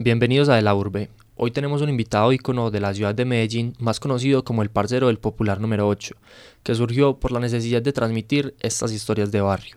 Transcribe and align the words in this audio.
Bienvenidos 0.00 0.48
a 0.48 0.54
De 0.54 0.62
la 0.62 0.76
Urbe. 0.76 1.08
Hoy 1.34 1.50
tenemos 1.50 1.82
un 1.82 1.88
invitado 1.88 2.32
ícono 2.32 2.70
de 2.70 2.78
la 2.78 2.94
ciudad 2.94 3.16
de 3.16 3.24
Medellín, 3.24 3.74
más 3.80 3.98
conocido 3.98 4.44
como 4.44 4.62
el 4.62 4.70
parcero 4.70 5.08
del 5.08 5.18
popular 5.18 5.60
número 5.60 5.88
8, 5.88 6.14
que 6.62 6.76
surgió 6.76 7.18
por 7.18 7.32
la 7.32 7.40
necesidad 7.40 7.82
de 7.82 7.92
transmitir 7.92 8.54
estas 8.60 8.92
historias 8.92 9.32
de 9.32 9.40
barrio. 9.40 9.76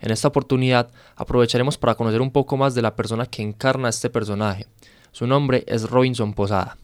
En 0.00 0.12
esta 0.12 0.28
oportunidad 0.28 0.90
aprovecharemos 1.14 1.76
para 1.76 1.94
conocer 1.94 2.22
un 2.22 2.30
poco 2.30 2.56
más 2.56 2.74
de 2.74 2.80
la 2.80 2.96
persona 2.96 3.26
que 3.26 3.42
encarna 3.42 3.90
este 3.90 4.08
personaje. 4.08 4.66
Su 5.12 5.26
nombre 5.26 5.62
es 5.66 5.90
Robinson 5.90 6.32
Posada. 6.32 6.78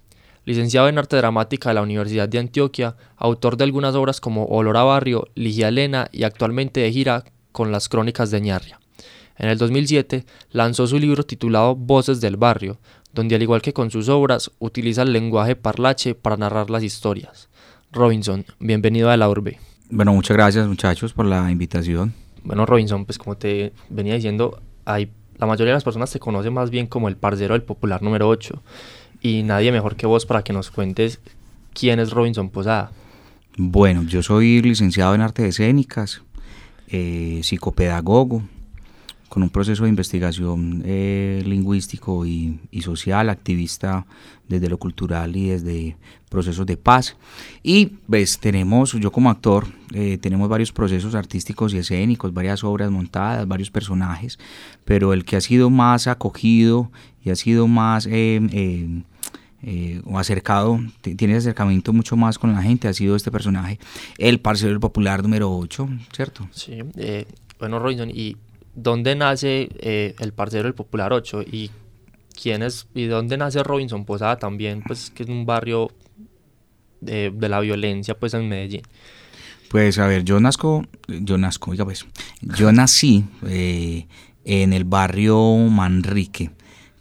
Licenciado 0.44 0.90
en 0.90 0.98
Arte 0.98 1.16
Dramática 1.16 1.70
de 1.70 1.76
la 1.76 1.82
Universidad 1.82 2.28
de 2.28 2.40
Antioquia, 2.40 2.94
autor 3.16 3.56
de 3.56 3.64
algunas 3.64 3.94
obras 3.94 4.20
como 4.20 4.44
Olor 4.44 4.76
a 4.76 4.82
Barrio, 4.82 5.28
Ligia 5.34 5.68
Elena 5.68 6.08
y 6.12 6.24
actualmente 6.24 6.80
de 6.80 6.92
gira 6.92 7.24
con 7.52 7.72
las 7.72 7.88
Crónicas 7.88 8.30
de 8.30 8.42
Ñarria. 8.42 8.80
En 9.38 9.48
el 9.48 9.58
2007 9.58 10.24
lanzó 10.50 10.86
su 10.86 10.98
libro 10.98 11.24
titulado 11.24 11.76
Voces 11.76 12.20
del 12.20 12.36
Barrio, 12.36 12.78
donde 13.12 13.34
al 13.34 13.42
igual 13.42 13.62
que 13.62 13.72
con 13.72 13.90
sus 13.90 14.08
obras 14.08 14.50
utiliza 14.58 15.02
el 15.02 15.12
lenguaje 15.12 15.56
parlache 15.56 16.14
para 16.14 16.36
narrar 16.36 16.70
las 16.70 16.82
historias. 16.82 17.48
Robinson, 17.92 18.44
bienvenido 18.58 19.10
a 19.10 19.16
la 19.16 19.28
urbe. 19.28 19.58
Bueno, 19.90 20.12
muchas 20.12 20.36
gracias 20.36 20.66
muchachos 20.66 21.12
por 21.12 21.26
la 21.26 21.50
invitación. 21.50 22.14
Bueno, 22.44 22.64
Robinson, 22.64 23.04
pues 23.04 23.18
como 23.18 23.36
te 23.36 23.72
venía 23.88 24.14
diciendo, 24.14 24.60
hay, 24.84 25.10
la 25.36 25.46
mayoría 25.46 25.72
de 25.72 25.76
las 25.76 25.84
personas 25.84 26.10
te 26.10 26.18
conocen 26.18 26.54
más 26.54 26.70
bien 26.70 26.86
como 26.86 27.08
el 27.08 27.16
parcero 27.16 27.54
del 27.54 27.62
popular 27.62 28.02
número 28.02 28.28
8 28.28 28.62
y 29.20 29.42
nadie 29.42 29.72
mejor 29.72 29.96
que 29.96 30.06
vos 30.06 30.24
para 30.24 30.42
que 30.42 30.52
nos 30.52 30.70
cuentes 30.70 31.20
quién 31.74 32.00
es 32.00 32.10
Robinson 32.10 32.48
Posada. 32.50 32.90
Bueno, 33.58 34.02
yo 34.04 34.22
soy 34.22 34.62
licenciado 34.62 35.14
en 35.14 35.22
artes 35.22 35.46
escénicas, 35.46 36.22
eh, 36.88 37.40
psicopedagogo, 37.42 38.42
con 39.28 39.42
un 39.42 39.50
proceso 39.50 39.84
de 39.84 39.88
investigación 39.88 40.82
eh, 40.84 41.42
lingüístico 41.44 42.24
y, 42.24 42.58
social, 42.80 43.28
activista 43.28 44.06
desde 44.48 44.68
lo 44.68 44.78
cultural 44.78 45.34
y 45.36 45.48
desde 45.48 45.96
procesos 46.28 46.66
de 46.66 46.76
paz. 46.76 47.16
Y 47.62 47.86
pues 47.86 48.38
tenemos, 48.38 48.92
yo 48.92 49.10
como 49.10 49.30
actor, 49.30 49.66
eh, 49.92 50.18
tenemos 50.18 50.48
varios 50.48 50.72
procesos 50.72 51.14
artísticos 51.14 51.74
y 51.74 51.78
escénicos, 51.78 52.32
varias 52.32 52.62
obras 52.62 52.90
montadas, 52.90 53.48
varios 53.48 53.70
personajes, 53.70 54.38
pero 54.84 55.12
el 55.12 55.24
que 55.24 55.36
ha 55.36 55.40
sido 55.40 55.70
más 55.70 56.06
acogido 56.06 56.90
y 57.24 57.30
ha 57.30 57.36
sido 57.36 57.66
más... 57.66 58.08
Eh, 58.08 59.02
o 60.04 60.16
acercado, 60.16 60.78
tiene 61.00 61.34
acercamiento 61.34 61.92
mucho 61.92 62.16
más 62.16 62.38
con 62.38 62.52
la 62.52 62.62
gente, 62.62 62.86
ha 62.86 62.92
sido 62.92 63.16
este 63.16 63.32
personaje, 63.32 63.80
el 64.16 64.38
parcero 64.38 64.78
popular 64.78 65.24
número 65.24 65.50
8, 65.50 65.88
¿cierto? 66.12 66.46
Sí, 66.52 66.78
bueno, 67.58 67.80
Robinson, 67.80 68.10
y 68.10 68.36
dónde 68.76 69.16
nace 69.16 69.70
eh, 69.80 70.14
el 70.20 70.32
parcero 70.32 70.64
del 70.64 70.74
Popular 70.74 71.12
8 71.12 71.42
y 71.42 71.70
quién 72.40 72.62
es 72.62 72.86
y 72.94 73.06
dónde 73.06 73.36
nace 73.36 73.62
Robinson 73.64 74.04
Posada 74.04 74.38
también, 74.38 74.82
pues 74.86 75.10
que 75.10 75.24
es 75.24 75.28
un 75.28 75.46
barrio 75.46 75.90
de, 77.00 77.32
la 77.40 77.60
violencia 77.60 78.16
pues 78.16 78.34
en 78.34 78.48
Medellín. 78.48 78.82
Pues 79.70 79.98
a 79.98 80.06
ver, 80.06 80.22
yo 80.22 80.38
nazco, 80.38 80.86
yo 81.08 81.38
nazco, 81.38 81.72
oiga 81.72 81.84
pues, 81.84 82.06
yo 82.40 82.70
nací 82.70 83.24
eh, 83.46 84.06
en 84.44 84.72
el 84.72 84.84
barrio 84.84 85.56
Manrique, 85.56 86.50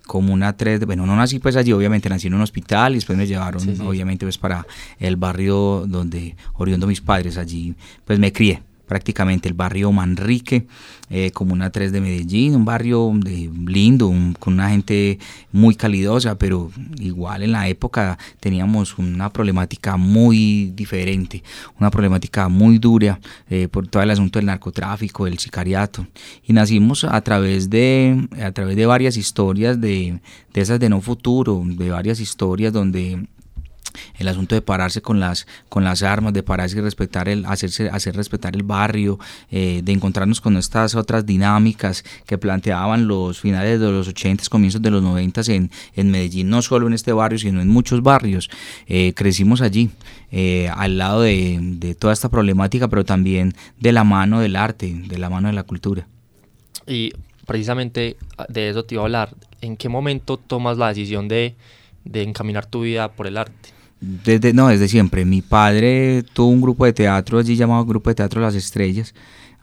como 0.08 0.34
una 0.34 0.56
3, 0.56 0.86
bueno, 0.86 1.06
no 1.06 1.16
nací 1.16 1.40
pues 1.40 1.58
allí, 1.58 1.74
obviamente 1.74 2.10
nací 2.10 2.28
en 2.28 2.34
un 2.34 2.42
hospital 2.42 2.94
y 2.94 2.96
después 2.96 3.18
me 3.18 3.28
llevaron 3.28 3.62
obviamente 3.82 4.26
pues 4.26 4.38
para 4.38 4.66
el 4.98 5.16
barrio 5.18 5.86
donde 5.88 6.36
oriundo 6.54 6.88
mis 6.88 7.02
padres, 7.02 7.38
allí 7.38 7.76
pues 8.06 8.18
me 8.18 8.32
crié 8.32 8.64
prácticamente 8.86 9.48
el 9.48 9.54
barrio 9.54 9.92
Manrique, 9.92 10.68
eh, 11.10 11.32
Comuna 11.32 11.70
3 11.70 11.92
de 11.92 12.02
Medellín, 12.02 12.56
un 12.56 12.66
barrio 12.66 13.12
de, 13.16 13.50
lindo, 13.66 14.12
con 14.40 14.54
una 14.54 14.70
gente 14.70 15.20
muy 15.52 15.76
calidosa, 15.76 16.38
pero 16.38 16.72
igual 17.00 17.44
en 17.44 17.52
la 17.52 17.68
época 17.68 18.18
teníamos 18.40 18.98
una 18.98 19.30
problemática 19.32 19.98
muy 19.98 20.72
diferente, 20.76 21.44
una 21.80 21.92
problemática 21.92 22.50
muy 22.50 22.80
dura 22.80 23.20
eh, 23.50 23.68
por 23.68 23.88
todo 23.88 24.04
el 24.04 24.12
asunto 24.12 24.40
del 24.40 24.48
narcotráfico, 24.48 25.26
del 25.26 25.40
sicariato. 25.40 26.08
Y 26.44 26.54
nacimos 26.54 27.04
a 27.04 27.22
través 27.22 27.70
de, 27.70 28.28
a 28.42 28.52
través 28.52 28.76
de 28.76 28.86
varias 28.86 29.18
historias 29.18 29.80
de, 29.80 30.20
de 30.54 30.62
esas 30.62 30.80
de 30.80 30.90
no 30.90 31.02
futuro, 31.02 31.64
de 31.66 31.90
varias 31.90 32.20
historias 32.20 32.74
donde 32.74 33.28
el 34.18 34.28
asunto 34.28 34.56
de 34.56 34.62
pararse 34.62 35.02
con 35.02 35.20
las, 35.20 35.48
con 35.70 35.84
las 35.84 36.04
armas, 36.04 36.34
de 36.34 36.44
pararse 36.44 36.78
y 36.78 36.82
respetar 36.82 37.30
el, 37.30 37.46
hacerse, 37.46 37.90
hacer 37.90 38.16
respetar 38.16 38.56
el 38.56 38.64
barrio, 38.64 39.20
eh, 39.52 39.82
de 39.84 39.92
encontrarnos 39.92 40.42
con 40.42 40.58
estas 40.58 40.96
otras 40.96 41.26
dinámicas 41.26 42.04
que 42.26 42.38
planteaban 42.38 43.08
los 43.08 43.40
finales 43.40 43.80
de 43.80 43.92
los 43.92 44.08
80, 44.08 44.46
comienzos 44.50 44.82
de 44.82 44.92
los 44.92 45.02
90 45.02 45.42
en, 45.48 45.72
en 45.96 46.12
Medellín, 46.12 46.50
no 46.50 46.62
solo 46.62 46.88
en 46.88 46.94
este 46.94 47.12
barrio, 47.12 47.40
sino 47.40 47.62
en 47.62 47.68
muchos 47.68 48.02
barrios. 48.02 48.50
Eh, 48.88 49.14
crecimos 49.16 49.62
allí, 49.62 49.90
eh, 50.32 50.70
al 50.76 50.98
lado 50.98 51.22
de, 51.22 51.60
de 51.62 51.96
toda 51.96 52.14
esta 52.14 52.30
problemática, 52.30 52.88
pero 52.88 53.04
también 53.04 53.54
de 53.80 53.92
la 53.92 54.04
mano 54.04 54.40
del 54.40 54.56
arte, 54.56 54.94
de 54.94 55.18
la 55.18 55.30
mano 55.30 55.48
de 55.48 55.54
la 55.54 55.64
cultura. 55.64 56.08
Y 56.88 57.12
precisamente 57.46 58.18
de 58.50 58.70
eso 58.70 58.84
te 58.86 58.96
iba 58.96 59.04
a 59.04 59.06
hablar. 59.06 59.36
¿En 59.62 59.78
qué 59.78 59.90
momento 59.90 60.38
tomas 60.38 60.78
la 60.78 60.90
decisión 60.90 61.28
de, 61.28 61.56
de 62.04 62.24
encaminar 62.24 62.66
tu 62.66 62.82
vida 62.82 63.12
por 63.12 63.28
el 63.28 63.38
arte? 63.38 63.70
Desde, 64.00 64.54
no, 64.54 64.68
desde 64.68 64.88
siempre. 64.88 65.26
Mi 65.26 65.42
padre 65.42 66.24
tuvo 66.34 66.50
un 66.50 66.62
grupo 66.62 66.86
de 66.86 66.94
teatro 66.94 67.40
allí 67.40 67.56
llamado 67.56 67.86
Grupo 67.86 68.10
de 68.10 68.16
Teatro 68.16 68.42
Las 68.42 68.56
Estrellas, 68.56 69.14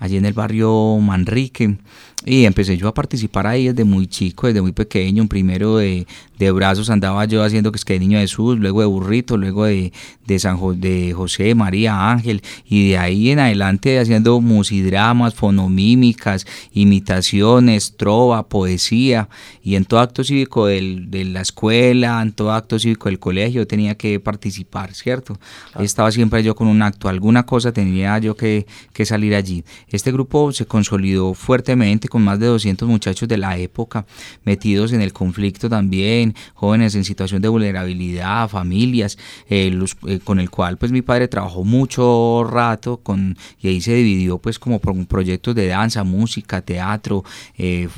allí 0.03 0.17
en 0.17 0.25
el 0.25 0.33
barrio 0.33 0.99
Manrique. 0.99 1.77
Y 2.25 2.45
empecé 2.45 2.77
yo 2.77 2.87
a 2.87 2.95
participar 2.95 3.49
ahí 3.49 3.69
desde 3.69 3.85
muy 3.85 4.07
chico, 4.07 4.47
desde 4.47 4.63
muy 4.63 4.71
pequeño. 4.71 5.27
Primero 5.27 5.79
de, 5.79 6.07
de 6.39 6.51
brazos 6.53 6.89
andaba 6.89 7.25
yo 7.25 7.43
haciendo 7.43 7.73
que 7.73 7.77
es 7.77 7.85
que 7.85 7.95
de 7.95 7.99
niño 8.01 8.19
Jesús, 8.19 8.59
luego 8.59 8.81
de 8.81 8.87
burrito, 8.87 9.37
luego 9.37 9.65
de, 9.65 9.93
de, 10.25 10.39
San 10.39 10.57
de 10.81 11.13
José, 11.13 11.57
María, 11.57 12.13
Ángel. 12.13 12.43
Y 12.65 12.91
de 12.91 12.99
ahí 12.99 13.31
en 13.31 13.41
adelante 13.41 13.99
haciendo 13.99 14.41
musidramas, 14.41 15.35
fonomímicas, 15.35 16.47
imitaciones, 16.73 17.97
trova, 17.97 18.49
poesía. 18.49 19.29
Y 19.65 19.75
en 19.75 19.85
todo 19.85 19.99
acto 19.99 20.23
cívico 20.23 20.67
del, 20.67 21.11
de 21.11 21.25
la 21.25 21.41
escuela, 21.41 22.23
en 22.23 22.31
todo 22.31 22.53
acto 22.53 22.79
cívico 22.79 23.09
del 23.09 23.19
colegio 23.19 23.67
tenía 23.67 23.97
que 23.97 24.21
participar, 24.21 24.95
¿cierto? 24.95 25.41
Estaba 25.81 26.13
siempre 26.13 26.45
yo 26.45 26.55
con 26.55 26.69
un 26.69 26.83
acto, 26.83 27.09
alguna 27.09 27.47
cosa 27.47 27.73
tenía 27.73 28.17
yo 28.19 28.37
que, 28.37 28.67
que 28.93 29.05
salir 29.07 29.35
allí. 29.35 29.65
Este 29.93 30.11
grupo 30.11 30.53
se 30.53 30.67
consolidó 30.67 31.35
fuertemente 31.35 32.09
con 32.09 32.23
más 32.23 32.39
de 32.39 32.47
200 32.47 32.89
muchachos 32.89 33.29
de 33.29 33.37
la 33.37 33.57
época 33.59 34.07
metidos 34.45 34.93
en 34.93 35.01
el 35.01 35.13
conflicto 35.13 35.69
también, 35.69 36.35
jóvenes 36.55 36.95
en 36.95 37.05
situación 37.05 37.43
de 37.43 37.49
vulnerabilidad, 37.49 38.49
familias, 38.49 39.19
eh, 39.49 39.79
eh, 40.07 40.21
con 40.25 40.41
el 40.41 40.51
cual 40.51 40.79
pues 40.79 40.93
mi 40.93 41.03
padre 41.03 41.29
trabajó 41.29 41.65
mucho 41.65 42.45
rato 42.49 42.99
con, 42.99 43.37
y 43.61 43.69
ahí 43.69 43.81
se 43.81 43.95
dividió 43.95 44.39
pues 44.39 44.59
como 44.59 44.81
proyectos 44.81 45.55
de 45.55 45.69
danza, 45.69 46.05
música, 46.05 46.63
teatro, 46.63 47.25
eh, 47.59 47.89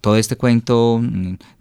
todo 0.00 0.16
este 0.16 0.36
cuento 0.36 1.00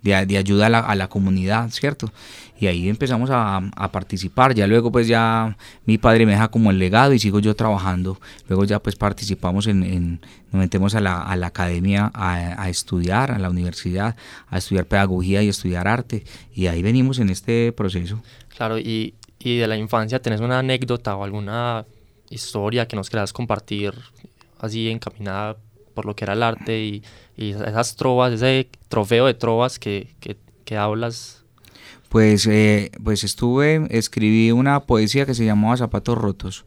de, 0.01 0.25
de 0.25 0.37
ayuda 0.37 0.67
a 0.67 0.69
la, 0.69 0.79
a 0.79 0.95
la, 0.95 1.09
comunidad, 1.09 1.69
¿cierto? 1.71 2.11
y 2.59 2.67
ahí 2.67 2.89
empezamos 2.89 3.29
a, 3.31 3.61
participar. 3.91 4.53
Ya 4.53 4.67
luego 4.67 4.91
pues 4.91 5.07
ya 5.07 5.57
mi 5.85 5.97
padre 5.97 6.25
me 6.25 6.33
deja 6.33 6.49
como 6.49 6.71
el 6.71 6.77
legado 6.77 7.13
y 7.13 7.19
sigo 7.19 7.39
yo 7.39 7.55
trabajando. 7.55 8.19
Luego 8.47 8.65
ya 8.65 8.79
pues 8.79 8.95
participamos 8.95 9.67
en, 9.67 10.19
nos 10.51 10.59
metemos 10.59 10.93
a 10.93 10.99
la, 10.99 11.31
academia 11.45 12.11
a, 12.13 12.69
estudiar, 12.69 13.31
a 13.31 13.39
la 13.39 13.49
universidad, 13.49 14.15
a 14.49 14.57
estudiar 14.57 14.85
pedagogía 14.85 15.41
y 15.41 15.47
estudiar 15.47 15.87
arte 15.87 16.25
y 16.53 16.67
ahí 16.67 16.81
venimos 16.81 17.19
en 17.19 17.29
este 17.29 17.71
proceso. 17.71 18.21
Claro, 18.49 18.77
y, 18.77 19.13
y 19.39 19.57
de 19.57 19.67
la 19.67 19.77
infancia, 19.77 20.21
¿tenés 20.21 20.41
una 20.41 20.59
anécdota 20.59 21.15
o 21.15 21.23
alguna 21.23 21.85
historia 22.29 22.87
que 22.87 22.97
nos 22.97 23.09
quieras 23.09 23.31
compartir 23.31 23.93
así 24.59 24.89
encaminada 24.89 25.55
por 25.93 26.05
lo 26.05 26.15
que 26.15 26.25
era 26.25 26.33
el 26.33 26.43
arte 26.43 26.79
y, 26.79 27.03
esas 27.37 27.95
trovas, 27.95 28.33
ese 28.33 28.69
trofeo 28.89 29.25
de 29.25 29.33
trovas 29.33 29.79
que, 29.79 30.13
que, 30.19 30.35
que 30.65 30.75
hablas 30.75 31.39
pues, 32.09 32.47
eh, 32.47 32.91
pues 33.03 33.23
estuve, 33.23 33.87
escribí 33.91 34.51
una 34.51 34.81
poesía 34.81 35.27
que 35.27 35.35
se 35.35 35.45
llamaba 35.45 35.77
Zapatos 35.77 36.17
Rotos. 36.17 36.65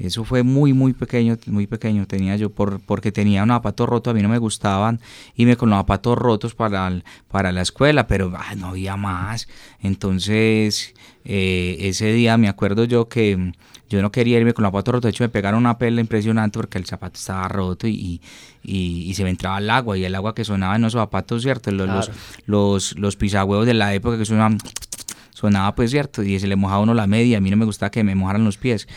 Eso 0.00 0.24
fue 0.24 0.42
muy, 0.42 0.72
muy 0.72 0.94
pequeño, 0.94 1.36
muy 1.46 1.66
pequeño 1.66 2.06
tenía 2.06 2.34
yo, 2.34 2.48
por, 2.48 2.80
porque 2.80 3.12
tenía 3.12 3.42
un 3.42 3.50
zapato 3.50 3.84
roto, 3.84 4.08
a 4.08 4.14
mí 4.14 4.22
no 4.22 4.30
me 4.30 4.38
gustaban, 4.38 4.98
irme 5.36 5.56
con 5.56 5.68
los 5.68 5.78
zapatos 5.78 6.16
rotos 6.16 6.54
para, 6.54 6.90
para 7.28 7.52
la 7.52 7.60
escuela, 7.60 8.06
pero 8.06 8.32
ah, 8.34 8.54
no 8.56 8.68
había 8.68 8.96
más. 8.96 9.46
Entonces, 9.82 10.94
eh, 11.26 11.76
ese 11.80 12.12
día 12.12 12.38
me 12.38 12.48
acuerdo 12.48 12.84
yo 12.84 13.08
que 13.08 13.52
yo 13.90 14.00
no 14.00 14.10
quería 14.10 14.38
irme 14.38 14.54
con 14.54 14.62
los 14.62 14.70
zapatos 14.70 14.94
rotos, 14.94 15.08
de 15.08 15.10
hecho 15.10 15.24
me 15.24 15.28
pegaron 15.28 15.58
una 15.58 15.76
pela 15.76 16.00
impresionante 16.00 16.58
porque 16.58 16.78
el 16.78 16.86
zapato 16.86 17.18
estaba 17.18 17.46
roto 17.48 17.86
y, 17.86 18.22
y, 18.62 19.12
se 19.14 19.22
me 19.22 19.28
entraba 19.28 19.58
el 19.58 19.68
agua, 19.68 19.98
y 19.98 20.04
el 20.04 20.14
agua 20.14 20.34
que 20.34 20.46
sonaba 20.46 20.76
en 20.76 20.82
los 20.82 20.94
zapatos, 20.94 21.42
¿cierto? 21.42 21.70
Los, 21.72 22.10
los, 22.46 22.96
los, 22.96 23.16
pisagüeos 23.16 23.66
de 23.66 23.74
la 23.74 23.92
época 23.92 24.16
que 24.16 24.24
sonaban, 24.24 24.56
sonaba 25.34 25.74
pues, 25.74 25.90
¿cierto? 25.90 26.22
Y 26.22 26.40
se 26.40 26.46
le 26.46 26.56
mojaba 26.56 26.80
uno 26.80 26.94
la 26.94 27.06
media, 27.06 27.36
a 27.36 27.40
mí 27.42 27.50
no 27.50 27.58
me 27.58 27.66
gustaba 27.66 27.90
que 27.90 28.02
me 28.02 28.14
mojaran 28.14 28.44
los 28.44 28.56
pies. 28.56 28.88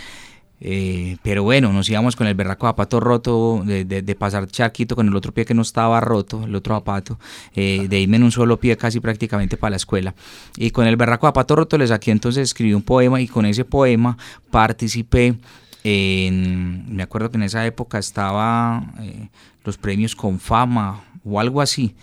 Eh, 0.66 1.18
pero 1.22 1.44
bueno, 1.44 1.74
nos 1.74 1.90
íbamos 1.90 2.16
con 2.16 2.26
el 2.26 2.36
berraco 2.36 2.68
zapato 2.68 3.02
roto, 3.02 3.62
de, 3.66 3.84
de, 3.84 4.16
pasar 4.16 4.48
charquito 4.48 4.96
con 4.96 5.10
el 5.10 5.14
otro 5.14 5.34
pie 5.34 5.44
que 5.44 5.54
no 5.54 5.62
estaba 5.62 6.00
roto, 6.00 6.46
el 6.46 6.56
otro 6.56 6.74
zapato, 6.74 7.20
eh, 7.54 7.88
de 7.90 8.00
irme 8.00 8.16
en 8.16 8.24
un 8.24 8.32
solo 8.32 8.58
pie 8.58 8.78
casi 8.78 9.02
prácticamente 9.02 9.58
para 9.58 9.72
la 9.72 9.76
escuela. 9.76 10.16
Y 10.56 10.72
con 10.72 10.88
el 10.88 10.96
berraco 10.96 11.28
zapato 11.28 11.58
roto 11.58 11.78
les 11.78 11.92
aquí 11.92 12.12
entonces 12.12 12.44
escribí 12.44 12.74
un 12.74 12.82
poema 12.82 13.20
y 13.20 13.28
con 13.28 13.46
ese 13.46 13.66
poema 13.66 14.18
participé 14.52 15.36
en, 15.84 16.96
me 16.96 17.04
acuerdo 17.04 17.30
que 17.30 17.36
en 17.36 17.44
esa 17.44 17.66
época 17.66 18.00
estaba 18.00 18.86
eh, 19.02 19.28
los 19.66 19.78
premios 19.78 20.16
con 20.16 20.40
fama 20.40 21.04
o 21.26 21.42
algo 21.42 21.60
así, 21.60 21.94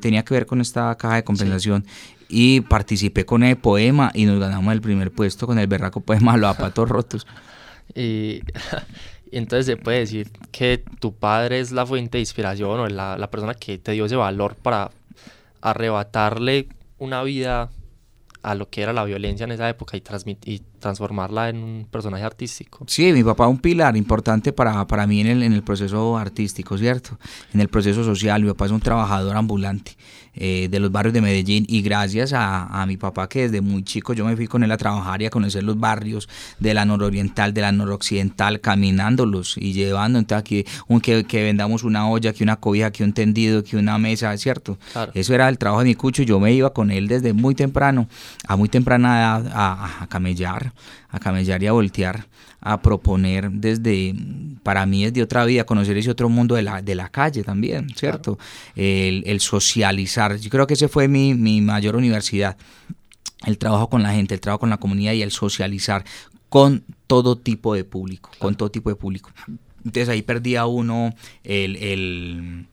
tenía 0.00 0.24
que 0.24 0.34
ver 0.34 0.46
con 0.46 0.60
esta 0.60 0.94
caja 0.96 1.16
de 1.16 1.24
compensación 1.24 1.84
y 2.28 2.62
participé 2.62 3.26
con 3.26 3.42
el 3.42 3.56
poema 3.56 4.10
y 4.14 4.24
nos 4.24 4.40
ganamos 4.40 4.72
el 4.72 4.80
primer 4.80 5.12
puesto 5.12 5.46
con 5.46 5.58
el 5.58 5.66
berraco 5.66 6.00
poema 6.00 6.36
Los 6.36 6.56
zapatos 6.56 6.88
rotos. 6.88 7.26
Y, 7.96 8.42
entonces 9.38 9.66
se 9.66 9.76
puede 9.76 9.98
decir 9.98 10.30
que 10.52 10.84
tu 11.00 11.12
padre 11.12 11.58
es 11.58 11.72
la 11.72 11.84
fuente 11.84 12.18
de 12.18 12.20
inspiración 12.20 12.78
o 12.78 12.86
la, 12.86 13.18
la 13.18 13.30
persona 13.30 13.54
que 13.54 13.78
te 13.78 13.92
dio 13.92 14.04
ese 14.04 14.14
valor 14.14 14.54
para 14.54 14.92
arrebatarle 15.60 16.68
una 16.98 17.22
vida 17.24 17.70
a 18.42 18.54
lo 18.54 18.68
que 18.68 18.82
era 18.82 18.92
la 18.92 19.04
violencia 19.04 19.44
en 19.44 19.52
esa 19.52 19.68
época 19.68 19.96
y, 19.96 20.02
y 20.44 20.62
transformarla 20.84 21.48
en 21.48 21.56
un 21.56 21.86
personaje 21.90 22.24
artístico. 22.24 22.84
Sí, 22.86 23.10
mi 23.14 23.24
papá 23.24 23.48
un 23.48 23.56
pilar 23.58 23.96
importante 23.96 24.52
para, 24.52 24.86
para 24.86 25.06
mí 25.06 25.22
en 25.22 25.28
el, 25.28 25.42
en 25.42 25.54
el 25.54 25.62
proceso 25.62 26.18
artístico, 26.18 26.76
¿cierto? 26.76 27.18
En 27.54 27.60
el 27.60 27.68
proceso 27.68 28.04
social. 28.04 28.42
Mi 28.42 28.48
papá 28.48 28.66
es 28.66 28.70
un 28.70 28.80
trabajador 28.80 29.34
ambulante 29.34 29.96
eh, 30.36 30.68
de 30.70 30.80
los 30.80 30.92
barrios 30.92 31.14
de 31.14 31.22
Medellín 31.22 31.64
y 31.68 31.80
gracias 31.80 32.34
a, 32.34 32.66
a, 32.66 32.84
mi 32.86 32.96
papá 32.96 33.28
que 33.28 33.42
desde 33.42 33.60
muy 33.60 33.82
chico 33.84 34.12
yo 34.12 34.26
me 34.26 34.34
fui 34.36 34.46
con 34.46 34.62
él 34.62 34.72
a 34.72 34.76
trabajar 34.76 35.22
y 35.22 35.26
a 35.26 35.30
conocer 35.30 35.62
los 35.62 35.78
barrios 35.78 36.28
de 36.58 36.74
la 36.74 36.84
nororiental, 36.84 37.54
de 37.54 37.62
la 37.62 37.72
noroccidental, 37.72 38.60
caminándolos 38.60 39.56
y 39.56 39.72
llevando 39.72 40.18
entonces 40.18 40.40
aquí 40.40 40.64
un, 40.86 41.00
que, 41.00 41.24
que, 41.24 41.42
vendamos 41.44 41.82
una 41.82 42.08
olla, 42.08 42.34
que 42.34 42.42
una 42.42 42.56
cobija, 42.56 42.90
que 42.90 43.04
un 43.04 43.14
tendido, 43.14 43.64
que 43.64 43.78
una 43.78 43.96
mesa, 43.96 44.36
¿cierto? 44.36 44.76
Eso 45.14 45.34
era 45.34 45.48
el 45.48 45.56
trabajo 45.56 45.82
de 45.82 45.88
mi 45.90 45.94
cucho. 45.94 46.22
Yo 46.24 46.38
me 46.40 46.52
iba 46.52 46.74
con 46.74 46.90
él 46.90 47.08
desde 47.08 47.32
muy 47.32 47.54
temprano, 47.54 48.06
a 48.46 48.56
muy 48.56 48.68
temprana 48.68 49.20
edad, 49.20 49.52
a, 49.54 50.02
a 50.02 50.06
camellar 50.08 50.73
a 51.08 51.20
camellar 51.20 51.62
y 51.62 51.66
a 51.66 51.72
voltear, 51.72 52.26
a 52.60 52.80
proponer 52.80 53.50
desde, 53.50 54.14
para 54.62 54.86
mí 54.86 55.04
es 55.04 55.12
de 55.12 55.22
otra 55.22 55.44
vida, 55.44 55.64
conocer 55.64 55.96
ese 55.96 56.10
otro 56.10 56.28
mundo 56.28 56.54
de 56.54 56.62
la, 56.62 56.82
de 56.82 56.94
la 56.94 57.08
calle 57.08 57.42
también, 57.42 57.88
¿cierto? 57.94 58.38
El, 58.74 59.40
socializar, 59.40 60.36
yo 60.36 60.50
creo 60.50 60.66
que 60.66 60.74
ese 60.74 60.88
fue 60.88 61.08
mi, 61.08 61.34
mi 61.34 61.60
mayor 61.60 61.96
universidad, 61.96 62.56
el 63.46 63.58
trabajo 63.58 63.88
con 63.90 64.02
la 64.02 64.12
gente, 64.12 64.34
el 64.34 64.40
trabajo 64.40 64.60
con 64.60 64.70
la 64.70 64.78
comunidad 64.78 65.12
y 65.12 65.22
el 65.22 65.30
socializar 65.30 66.04
con 66.48 66.84
todo 67.06 67.36
tipo 67.36 67.74
de 67.74 67.84
público, 67.84 68.30
con 68.38 68.54
todo 68.54 68.70
tipo 68.70 68.88
de 68.88 68.96
público. 68.96 69.30
Entonces 69.84 70.08
ahí 70.08 70.22
perdía 70.22 70.66
uno 70.66 71.14
el, 71.42 71.76
el, 71.76 72.66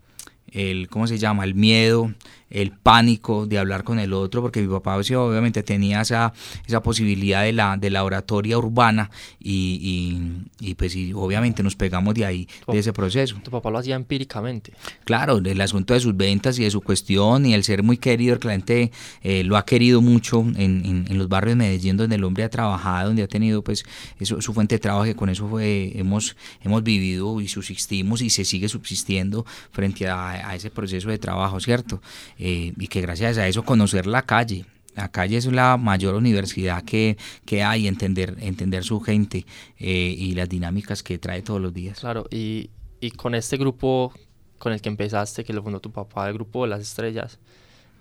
el, 0.52 0.88
¿cómo 0.88 1.08
se 1.08 1.18
llama? 1.18 1.44
El 1.44 1.56
miedo, 1.56 2.14
el 2.52 2.72
pánico 2.72 3.48
de 3.48 3.58
hablar 3.58 3.84
con 3.84 4.00
el 4.00 4.14
otro, 4.14 4.42
porque 4.42 4.62
mi 4.62 4.68
papá 4.68 4.98
obviamente 4.98 5.64
tenía 5.64 6.02
esa, 6.02 6.34
esa 6.68 6.84
posibilidad 6.84 7.44
de 7.44 7.54
la, 7.54 7.78
de 7.78 7.90
la 7.90 8.04
oratoria 8.04 8.58
urbana 8.58 9.10
y, 9.40 10.44
y, 10.60 10.76
pues 10.76 10.96
obviamente 11.16 11.64
nos 11.64 11.76
pegamos 11.76 12.14
de 12.14 12.26
ahí, 12.26 12.48
de 12.68 12.80
ese 12.80 12.94
proceso. 12.94 13.38
¿Tu 13.44 13.52
papá 13.52 13.72
lo 13.72 13.78
hacía 13.78 13.96
empíricamente? 13.96 14.74
Claro, 15.06 15.38
el 15.38 15.62
asunto 15.62 15.94
de 15.94 16.00
sus 16.00 16.16
ventas 16.16 16.60
y 16.60 16.64
de 16.64 16.72
su 16.72 16.82
cuestión 16.82 17.46
y 17.46 17.54
el 17.54 17.64
ser 17.64 17.84
muy 17.84 17.98
querido, 17.98 18.34
el 18.34 18.40
cliente 18.40 18.92
eh, 19.24 19.44
lo 19.44 19.58
ha 19.58 19.66
querido 19.66 20.02
mucho 20.02 20.42
en, 20.42 21.06
en, 21.08 21.18
los 21.18 21.30
barrios 21.30 21.54
de 21.54 21.64
Medellín 21.64 21.98
donde 21.98 22.16
el 22.16 22.24
hombre 22.24 22.44
ha 22.44 22.50
trabajado, 22.50 23.08
donde 23.08 23.24
ha 23.24 23.28
tenido 23.28 23.64
pues 23.64 23.86
eso, 24.20 24.42
su 24.42 24.54
fuente 24.54 24.76
de 24.76 24.80
trabajo, 24.80 25.06
que 25.06 25.16
con 25.16 25.30
eso 25.30 25.48
fue, 25.48 25.92
hemos, 25.96 26.36
hemos 26.62 26.84
vivido 26.84 27.40
y 27.40 27.48
subsistimos 27.48 28.22
y 28.22 28.30
se 28.30 28.46
sigue 28.46 28.68
subsistiendo 28.68 29.46
frente 29.72 30.08
a, 30.08 30.50
a 30.50 30.56
ese 30.56 30.70
proceso 30.70 31.10
de 31.10 31.18
trabajo, 31.18 31.60
¿cierto? 31.60 32.02
Eh, 32.44 32.74
y 32.76 32.88
que 32.88 33.02
gracias 33.02 33.38
a 33.38 33.48
eso 33.48 33.64
conocer 33.64 34.08
la 34.08 34.24
calle. 34.24 34.66
La 34.96 35.10
calle 35.10 35.38
es 35.38 35.46
la 35.46 35.78
mayor 35.78 36.16
universidad 36.16 36.84
que, 36.84 37.16
que 37.46 37.62
hay, 37.62 37.88
entender, 37.88 38.36
entender 38.40 38.84
su 38.84 39.00
gente 39.00 39.46
eh, 39.78 40.16
y 40.18 40.34
las 40.34 40.50
dinámicas 40.50 41.04
que 41.04 41.20
trae 41.20 41.44
todos 41.44 41.62
los 41.62 41.72
días. 41.72 42.00
Claro, 42.00 42.26
y, 42.32 42.72
y 43.00 43.12
con 43.12 43.36
este 43.36 43.58
grupo 43.58 44.12
con 44.58 44.74
el 44.74 44.82
que 44.82 44.90
empezaste, 44.90 45.44
que 45.44 45.54
lo 45.54 45.62
fundó 45.62 45.80
tu 45.80 45.92
papá, 45.92 46.28
el 46.28 46.34
grupo 46.34 46.64
de 46.64 46.70
las 46.70 46.82
estrellas, 46.82 47.38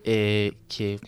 eh, 0.04 0.54
que 0.74 0.98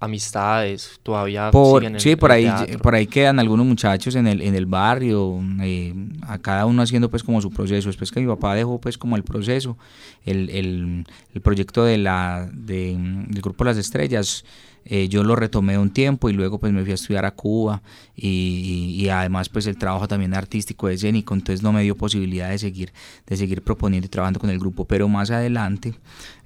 amistades 0.00 0.98
todavía 1.02 1.50
por, 1.50 2.00
sí 2.00 2.16
por 2.16 2.32
ahí 2.32 2.50
por 2.82 2.94
ahí 2.94 3.06
quedan 3.06 3.38
algunos 3.38 3.66
muchachos 3.66 4.14
en 4.14 4.26
el 4.26 4.40
en 4.40 4.54
el 4.54 4.64
barrio 4.64 5.38
eh, 5.60 5.94
a 6.22 6.38
cada 6.38 6.64
uno 6.64 6.80
haciendo 6.82 7.10
pues 7.10 7.22
como 7.22 7.40
su 7.42 7.50
proceso. 7.50 7.88
Después 7.88 8.10
que 8.10 8.20
mi 8.20 8.26
papá 8.26 8.54
dejó 8.54 8.80
pues 8.80 8.96
como 8.96 9.16
el 9.16 9.24
proceso 9.24 9.76
el, 10.24 10.48
el, 10.50 11.04
el 11.34 11.40
proyecto 11.42 11.84
de 11.84 11.98
la 11.98 12.48
de, 12.50 12.96
del 13.28 13.42
grupo 13.42 13.64
las 13.64 13.76
estrellas 13.76 14.44
eh, 14.84 15.08
yo 15.08 15.22
lo 15.22 15.36
retomé 15.36 15.78
un 15.78 15.90
tiempo 15.90 16.30
y 16.30 16.32
luego 16.32 16.58
pues 16.58 16.72
me 16.72 16.82
fui 16.82 16.92
a 16.92 16.94
estudiar 16.94 17.24
a 17.24 17.32
Cuba 17.32 17.82
y, 18.16 19.08
además 19.08 19.48
pues 19.48 19.66
el 19.66 19.76
trabajo 19.76 20.06
también 20.08 20.34
artístico 20.34 20.88
escénico, 20.88 21.34
entonces 21.34 21.62
no 21.62 21.72
me 21.72 21.82
dio 21.82 21.96
posibilidad 21.96 22.50
de 22.50 22.58
seguir, 22.58 22.92
de 23.26 23.36
seguir 23.36 23.62
proponiendo 23.62 24.06
y 24.06 24.08
trabajando 24.08 24.40
con 24.40 24.50
el 24.50 24.58
grupo, 24.58 24.84
pero 24.84 25.08
más 25.08 25.30
adelante, 25.30 25.94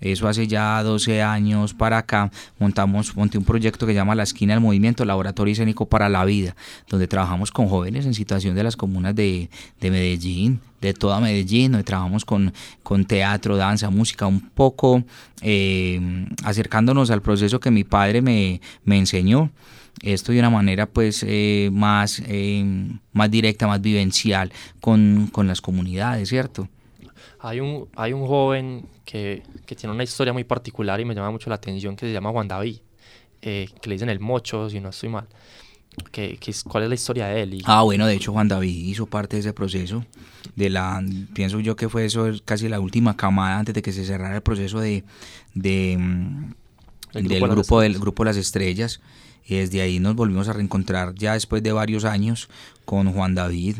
eso 0.01 0.29
hace 0.29 0.47
ya 0.47 0.83
12 0.83 1.23
años 1.23 1.75
para 1.75 1.99
acá, 1.99 2.31
montamos, 2.59 3.17
monté 3.17 3.39
un 3.39 3.45
proyecto 3.45 3.87
que 3.87 3.93
se 3.93 3.97
llama 3.97 4.15
La 4.15 4.23
Esquina 4.23 4.55
del 4.55 4.63
Movimiento, 4.63 5.05
Laboratorio 5.05 5.53
Escénico 5.53 5.87
para 5.87 6.09
la 6.09 6.25
Vida, 6.25 6.57
donde 6.89 7.09
trabajamos 7.09 7.51
con 7.51 7.69
jóvenes 7.69 8.07
en 8.07 8.15
situación 8.15 8.55
de 8.55 8.63
las 8.63 8.77
comunas 8.77 9.15
de, 9.15 9.51
de 9.81 9.91
Medellín, 9.91 10.61
de 10.85 10.95
toda 10.95 11.19
Medellín, 11.19 11.73
donde 11.73 11.85
trabajamos 11.85 12.25
con, 12.25 12.53
con 12.83 13.05
teatro, 13.07 13.57
danza, 13.57 13.89
música, 13.91 14.27
un 14.27 14.51
poco 14.51 15.03
eh, 15.41 15.99
acercándonos 16.45 17.11
al 17.11 17.23
proceso 17.23 17.59
que 17.59 17.71
mi 17.71 17.85
padre 17.85 18.21
me, 18.21 18.61
me 18.85 18.99
enseñó. 18.99 19.51
Esto 20.03 20.33
de 20.33 20.41
una 20.41 20.51
manera 20.51 20.87
pues 20.87 21.25
eh, 21.27 21.71
más, 21.73 22.23
eh, 22.27 22.65
más 23.13 23.31
directa, 23.31 23.67
más 23.67 23.81
vivencial 23.81 24.53
con, 24.81 25.29
con, 25.33 25.47
las 25.47 25.61
comunidades, 25.61 26.29
¿cierto? 26.29 26.69
Hay 27.39 27.61
un, 27.61 27.89
hay 27.97 28.13
un 28.13 28.27
joven 28.27 28.87
que, 29.05 29.43
que, 29.65 29.77
tiene 29.77 29.95
una 29.95 30.03
historia 30.03 30.33
muy 30.33 30.45
particular 30.45 31.01
y 31.01 31.05
me 31.05 31.15
llama 31.15 31.31
mucho 31.31 31.49
la 31.49 31.57
atención 31.57 31.97
que 31.97 32.07
se 32.07 32.13
llama 32.13 32.31
Juan 32.31 32.49
David, 32.49 32.79
que 33.41 33.69
le 33.85 33.93
dicen 33.93 34.09
el 34.09 34.21
mocho, 34.21 34.69
si 34.69 34.81
no 34.81 34.89
estoy 34.89 35.11
mal. 35.11 35.27
¿Qué, 36.11 36.39
cuál 36.69 36.85
es 36.85 36.89
la 36.89 36.95
historia 36.95 37.27
de 37.27 37.43
él? 37.43 37.63
Ah, 37.65 37.83
bueno, 37.83 38.07
de 38.07 38.15
hecho 38.15 38.33
Juan 38.33 38.49
David 38.49 38.87
hizo 38.87 39.07
parte 39.07 39.37
de 39.37 39.41
ese 39.41 39.53
proceso. 39.53 40.05
De 40.57 40.71
la, 40.71 41.03
pienso 41.33 41.61
yo 41.61 41.75
que 41.77 41.89
fue 41.89 42.05
eso 42.05 42.31
casi 42.45 42.69
la 42.69 42.81
última 42.81 43.17
camada 43.17 43.59
antes 43.59 43.75
de 43.75 43.83
que 43.83 43.93
se 43.93 44.05
cerrara 44.05 44.37
el 44.37 44.43
proceso 44.43 44.79
de, 44.81 45.05
de 45.55 45.97
mm, 45.99 46.53
del 47.13 47.49
grupo, 47.49 47.81
del 47.81 47.99
grupo 47.99 48.25
Las 48.25 48.37
Estrellas. 48.37 49.01
Y 49.47 49.57
desde 49.57 49.83
ahí 49.83 49.99
nos 49.99 50.15
volvimos 50.15 50.49
a 50.49 50.55
reencontrar 50.55 51.15
ya 51.15 51.35
después 51.35 51.63
de 51.63 51.73
varios 51.73 52.05
años 52.05 52.49
con 52.85 53.13
Juan 53.13 53.35
David. 53.35 53.77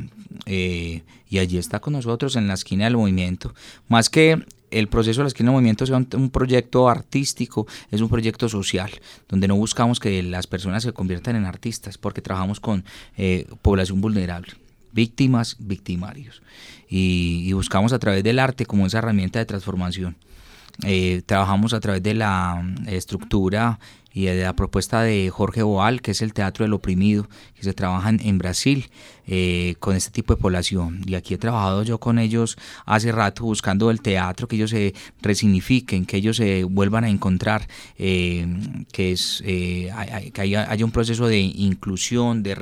Eh, 0.47 1.03
y 1.29 1.39
allí 1.39 1.59
está 1.59 1.81
con 1.81 1.95
nosotros 1.95 2.37
en 2.37 2.49
la 2.49 2.55
esquina 2.55 2.85
del 2.85 2.97
movimiento. 2.97 3.55
Más 3.89 4.11
que 4.11 4.45
el 4.75 4.89
proceso 4.89 5.21
de 5.21 5.25
la 5.25 5.29
esquina 5.29 5.51
del 5.51 5.55
movimiento 5.55 5.87
sea 5.87 5.97
un, 5.97 6.31
proyecto 6.31 6.89
artístico, 6.89 7.67
es 7.91 8.01
un 8.01 8.09
proyecto 8.09 8.49
social, 8.49 8.91
donde 9.29 9.49
no 9.49 9.57
buscamos 9.57 10.01
que 10.01 10.23
las 10.23 10.47
personas 10.47 10.83
se 10.83 10.93
conviertan 10.93 11.37
en 11.37 11.45
artistas, 11.45 11.97
porque 11.97 12.21
trabajamos 12.21 12.61
con 12.61 12.85
eh, 13.17 13.47
población 13.63 14.01
vulnerable, 14.01 14.53
víctimas, 14.93 15.57
victimarios, 15.59 16.43
y, 16.89 17.53
buscamos 17.53 17.93
a 17.93 17.99
través 17.99 18.25
del 18.25 18.39
arte 18.39 18.67
como 18.67 18.87
esa 18.87 18.99
herramienta 18.99 19.39
de 19.39 19.47
transformación. 19.47 20.17
Eh, 20.83 21.23
trabajamos 21.25 21.73
a 21.73 21.79
través 21.79 22.03
de 22.03 22.15
la 22.15 22.65
estructura 22.87 23.79
y 24.13 24.25
de 24.25 24.43
la 24.43 24.55
propuesta 24.55 25.03
de 25.03 25.31
Jorge 25.31 25.63
Boal, 25.63 26.01
que 26.03 26.13
es 26.13 26.23
el 26.23 26.33
Teatro 26.33 26.65
del 26.65 26.73
Oprimido, 26.73 27.29
se 27.65 27.75
trabaja 27.75 28.11
en, 28.11 28.39
Brasil 28.39 28.89
eh, 29.27 29.75
con 29.81 29.97
este 29.97 30.11
tipo 30.11 30.35
de 30.35 30.41
población. 30.41 31.03
Y 31.07 31.15
aquí 31.15 31.35
he 31.35 31.39
trabajado 31.39 31.83
yo 31.83 31.99
con 31.99 32.19
ellos 32.19 32.57
hace 32.87 33.13
rato 33.13 33.45
buscando 33.45 33.91
el 33.91 34.01
teatro, 34.01 34.47
que 34.49 34.57
ellos 34.57 34.71
se 34.71 34.95
resignifiquen, 35.23 36.07
que 36.07 36.19
ellos 36.19 36.37
se 36.37 36.65
vuelvan 36.65 37.05
a 37.05 37.09
encontrar, 37.09 37.67
eh, 37.99 38.47
que, 38.93 39.13
es, 39.13 39.43
eh, 39.47 39.91
que 40.33 40.41
haya, 40.41 40.85
un 40.85 40.91
proceso 40.91 41.27
de 41.27 41.41
inclusión, 41.41 42.43
de, 42.43 42.55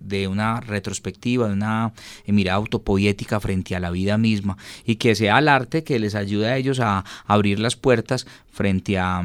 de 0.00 0.28
una 0.28 0.60
retrospectiva, 0.60 1.48
de 1.48 1.54
una 1.54 1.92
mirada 2.26 2.56
autopoética 2.56 3.40
frente 3.40 3.76
a 3.76 3.80
la 3.80 3.90
vida 3.90 4.18
misma, 4.18 4.56
y 4.84 4.96
que 4.96 5.14
sea 5.14 5.38
el 5.38 5.48
arte 5.48 5.84
que 5.84 5.98
les 5.98 6.14
ayude 6.14 6.48
a 6.48 6.56
ellos 6.56 6.80
a 6.80 7.04
abrir 7.26 7.58
las 7.58 7.76
puertas 7.76 8.26
frente 8.54 8.98
a, 8.98 9.22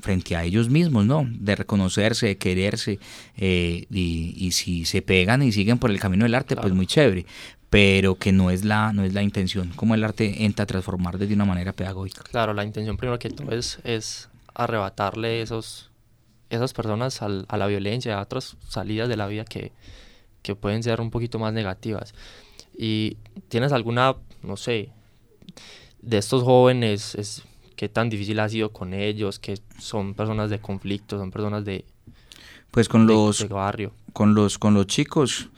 frente 0.00 0.34
a 0.34 0.44
ellos 0.44 0.68
mismos, 0.68 1.06
¿no? 1.06 1.26
De 1.30 1.54
reconocerse, 1.54 2.26
de 2.26 2.36
quererse, 2.36 2.98
eh, 3.36 3.86
y, 3.90 4.51
si 4.52 4.84
se 4.84 5.02
pegan 5.02 5.42
y 5.42 5.52
siguen 5.52 5.78
por 5.78 5.90
el 5.90 5.98
camino 6.00 6.24
del 6.24 6.34
arte, 6.34 6.56
pues 6.56 6.72
muy 6.72 6.86
chévere, 6.86 7.26
pero 7.70 8.16
que 8.16 8.32
no 8.32 8.50
es 8.50 8.64
la, 8.64 8.92
no 8.92 9.04
es 9.04 9.14
la 9.14 9.22
intención, 9.22 9.70
como 9.74 9.94
el 9.94 10.04
arte 10.04 10.44
entra 10.44 10.64
a 10.64 10.66
transformar 10.66 11.18
desde 11.18 11.34
una 11.34 11.44
manera 11.44 11.72
pedagógica. 11.72 12.22
Claro, 12.24 12.54
la 12.54 12.64
intención 12.64 12.96
primero 12.96 13.18
que 13.18 13.30
todo 13.30 13.52
es, 13.52 13.78
es 13.84 14.28
arrebatarle 14.54 15.42
esos, 15.42 15.90
esas 16.50 16.72
personas 16.72 17.22
a 17.22 17.56
la 17.56 17.66
violencia, 17.66 18.18
a 18.18 18.22
otras 18.22 18.56
salidas 18.68 19.08
de 19.08 19.16
la 19.16 19.26
vida 19.26 19.44
que, 19.44 19.72
que 20.42 20.54
pueden 20.54 20.82
ser 20.82 21.00
un 21.00 21.10
poquito 21.10 21.38
más 21.38 21.52
negativas. 21.52 22.14
¿Y 22.76 23.16
tienes 23.48 23.72
alguna, 23.72 24.16
no 24.42 24.56
sé, 24.56 24.90
de 26.00 26.18
estos 26.18 26.42
jóvenes, 26.42 27.14
es, 27.14 27.42
qué 27.76 27.88
tan 27.88 28.10
difícil 28.10 28.40
ha 28.40 28.48
sido 28.48 28.72
con 28.72 28.92
ellos, 28.92 29.38
que 29.38 29.58
son 29.78 30.14
personas 30.14 30.50
de 30.50 30.60
conflicto, 30.60 31.18
son 31.18 31.30
personas 31.30 31.64
de... 31.64 31.84
Pues 32.70 32.88
con 32.88 33.06
los... 33.06 33.48
barrio. 33.48 33.92
Con 34.12 34.34
los, 34.34 34.58
con 34.58 34.74
los 34.74 34.86
chicos, 34.86 35.48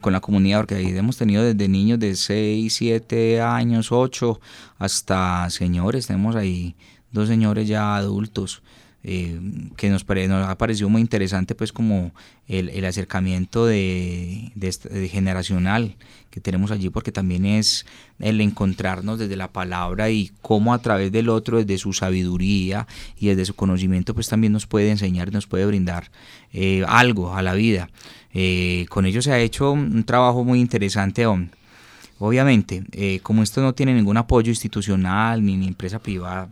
con 0.00 0.12
la 0.12 0.20
comunidad, 0.20 0.60
porque 0.60 0.76
ahí 0.76 0.96
hemos 0.96 1.16
tenido 1.16 1.42
desde 1.42 1.68
niños 1.68 1.98
de 1.98 2.14
6, 2.14 2.72
7 2.72 3.40
años, 3.40 3.92
8, 3.92 4.40
hasta 4.78 5.48
señores, 5.50 6.06
tenemos 6.06 6.36
ahí 6.36 6.76
dos 7.12 7.28
señores 7.28 7.68
ya 7.68 7.96
adultos 7.96 8.62
eh, 9.08 9.38
que 9.76 9.88
nos, 9.88 10.04
nos, 10.04 10.48
ha 10.48 10.58
parecido 10.58 10.88
muy 10.88 11.00
interesante 11.00 11.54
pues 11.54 11.70
como 11.70 12.10
el, 12.48 12.84
acercamiento 12.84 13.64
de, 13.64 14.50
generacional 15.12 15.94
que 16.28 16.40
tenemos 16.40 16.72
allí 16.72 16.90
porque 16.90 17.12
también 17.12 17.46
es 17.46 17.86
el 18.18 18.40
encontrarnos 18.40 19.20
desde 19.20 19.36
la 19.36 19.52
palabra 19.52 20.10
y 20.10 20.32
cómo 20.42 20.74
a 20.74 20.80
través 20.80 21.12
del 21.12 21.28
otro 21.28 21.58
desde 21.58 21.78
su 21.78 21.92
sabiduría 21.92 22.88
y 23.16 23.28
desde 23.28 23.44
su 23.44 23.54
conocimiento 23.54 24.12
pues 24.12 24.28
también 24.28 24.52
nos 24.52 24.66
puede 24.66 24.90
enseñar 24.90 25.32
nos 25.32 25.46
puede 25.46 25.66
brindar 25.66 26.10
eh, 26.52 26.82
algo 26.88 27.32
a 27.32 27.42
la 27.42 27.54
vida. 27.54 27.88
Eh, 28.34 28.86
con 28.88 29.06
ellos 29.06 29.24
se 29.24 29.32
ha 29.32 29.38
hecho 29.38 29.70
un 29.70 30.02
trabajo 30.02 30.42
muy 30.42 30.58
interesante 30.58 31.26
obviamente 32.18 33.20
como 33.22 33.44
esto 33.44 33.62
no 33.62 33.72
tiene 33.72 33.94
ningún 33.94 34.16
apoyo 34.16 34.50
institucional 34.50 35.44
ni, 35.44 35.56
ni 35.56 35.68
empresa 35.68 36.00
privada 36.00 36.50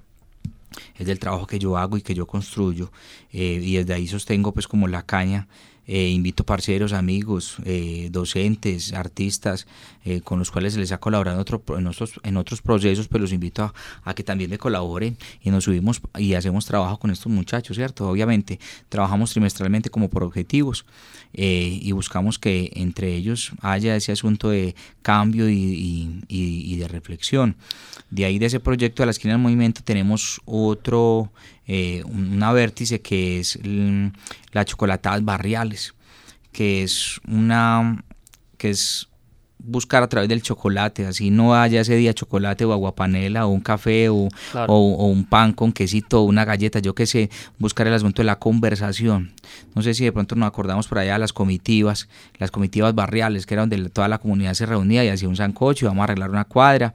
es 0.97 1.07
del 1.07 1.19
trabajo 1.19 1.47
que 1.47 1.59
yo 1.59 1.77
hago 1.77 1.97
y 1.97 2.03
que 2.03 2.15
yo 2.15 2.27
construyo 2.27 2.91
eh, 3.33 3.61
y 3.63 3.77
desde 3.77 3.95
ahí 3.95 4.07
sostengo 4.07 4.53
pues 4.53 4.69
como 4.69 4.89
la 4.89 5.03
caña 5.03 5.49
eh, 5.87 6.09
invito 6.09 6.45
parceros, 6.45 6.93
amigos, 6.93 7.57
eh, 7.65 8.09
docentes, 8.11 8.93
artistas 8.93 9.67
con 10.23 10.39
los 10.39 10.51
cuales 10.51 10.77
les 10.77 10.93
ha 10.93 10.99
colaborado 10.99 11.39
en, 11.39 11.41
otro, 11.41 11.63
en, 11.79 11.87
otros, 11.87 12.21
en 12.25 12.37
otros 12.37 12.61
procesos, 12.61 13.09
pues 13.09 13.23
los 13.23 13.33
invito 13.33 13.73
a, 14.03 14.15
que 14.15 14.23
también 14.23 14.51
me 14.51 14.59
colaboren 14.59 15.17
y 15.43 15.49
nos 15.49 15.65
subimos 15.65 16.03
y 16.19 16.35
hacemos 16.35 16.67
trabajo 16.67 16.99
con 16.99 17.11
estos 17.11 17.33
muchachos, 17.33 17.79
¿cierto? 17.79 18.07
Obviamente 18.11 18.61
trabajamos 18.91 19.31
trimestralmente 19.31 19.89
como 19.89 20.11
por 20.11 20.23
objetivos 20.23 20.85
y 21.33 21.91
buscamos 21.93 22.39
que 22.39 22.71
entre 22.75 23.15
ellos 23.15 23.53
haya 23.63 23.97
ese 23.97 24.13
asunto 24.13 24.51
de 24.51 24.75
cambio 25.01 25.49
y, 25.49 26.21
y 26.29 26.77
de 26.77 26.87
reflexión. 26.87 27.57
De 28.11 28.25
ahí 28.27 28.39
de 28.39 28.47
ese 28.47 28.61
proyecto 28.61 29.03
de 29.03 29.07
la 29.07 29.11
esquina 29.11 29.35
del 29.35 29.43
movimiento 29.43 29.81
tenemos 29.83 30.41
otro, 30.45 31.33
eh, 31.67 32.03
una 32.05 32.53
vértice 32.53 33.01
que 33.01 33.41
es 33.41 33.59
la 34.53 34.65
chocolatadas 34.65 35.25
barriales, 35.25 35.95
que 36.53 36.83
es 36.83 37.21
una, 37.27 38.05
que 38.59 38.71
es 38.71 39.09
buscar 39.59 40.03
a 40.03 40.09
través 40.09 40.29
del 40.29 40.43
chocolate, 40.43 41.07
así 41.07 41.31
no 41.31 41.55
haya 41.55 41.81
ese 41.81 41.97
día 41.97 42.13
chocolate 42.13 42.67
o 42.67 42.73
aguapanela 42.73 43.47
o 43.47 43.49
un 43.49 43.61
café 43.61 44.11
o, 44.11 44.29
o, 44.67 45.07
un 45.07 45.25
pan 45.25 45.55
con 45.55 45.73
quesito 45.73 46.21
o 46.21 46.25
una 46.25 46.45
galleta, 46.45 46.81
yo 46.81 46.95
qué 46.95 47.07
sé, 47.07 47.31
buscar 47.59 47.87
el 47.87 47.95
asunto 47.95 48.21
de 48.21 48.27
la 48.27 48.39
conversación. 48.39 49.33
No 49.75 49.83
sé 49.83 49.95
si 49.95 50.05
de 50.05 50.13
pronto 50.13 50.37
nos 50.37 50.49
acordamos 50.49 50.87
por 50.87 50.99
allá 50.99 51.15
de 51.15 51.19
las 51.19 51.33
comitivas, 51.33 52.09
las 52.39 52.51
comitivas 52.51 52.95
barriales, 52.95 53.47
que 53.47 53.55
era 53.55 53.63
donde 53.63 53.89
toda 53.89 54.09
la 54.09 54.19
comunidad 54.19 54.53
se 54.53 54.67
reunía 54.67 55.03
y 55.03 55.09
hacía 55.09 55.29
un 55.29 55.37
sancocho, 55.37 55.87
vamos 55.87 56.03
a 56.03 56.05
arreglar 56.05 56.31
una 56.31 56.45
cuadra 56.45 56.95